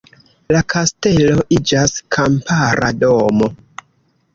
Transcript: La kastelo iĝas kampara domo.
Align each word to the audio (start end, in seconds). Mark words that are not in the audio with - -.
La 0.55 0.61
kastelo 0.75 1.45
iĝas 1.59 1.95
kampara 2.19 2.95
domo. 3.07 3.57